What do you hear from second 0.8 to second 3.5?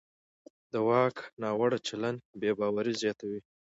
واک ناوړه چلند بې باوري زیاتوي